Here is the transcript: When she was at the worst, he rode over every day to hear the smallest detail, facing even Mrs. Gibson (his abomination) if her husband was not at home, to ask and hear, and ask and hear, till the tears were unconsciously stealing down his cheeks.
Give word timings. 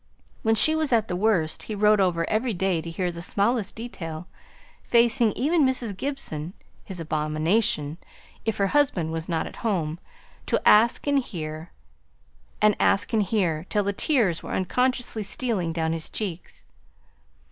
When 0.41 0.55
she 0.55 0.73
was 0.75 0.91
at 0.91 1.09
the 1.09 1.15
worst, 1.15 1.61
he 1.61 1.75
rode 1.75 2.01
over 2.01 2.27
every 2.27 2.55
day 2.55 2.81
to 2.81 2.89
hear 2.89 3.11
the 3.11 3.21
smallest 3.21 3.75
detail, 3.75 4.25
facing 4.83 5.31
even 5.33 5.63
Mrs. 5.63 5.95
Gibson 5.95 6.53
(his 6.83 6.99
abomination) 6.99 7.99
if 8.43 8.57
her 8.57 8.65
husband 8.65 9.11
was 9.11 9.29
not 9.29 9.45
at 9.45 9.57
home, 9.57 9.99
to 10.47 10.59
ask 10.67 11.05
and 11.05 11.19
hear, 11.19 11.69
and 12.63 12.75
ask 12.79 13.13
and 13.13 13.21
hear, 13.21 13.67
till 13.69 13.83
the 13.83 13.93
tears 13.93 14.41
were 14.41 14.53
unconsciously 14.55 15.21
stealing 15.21 15.71
down 15.71 15.93
his 15.93 16.09
cheeks. 16.09 16.65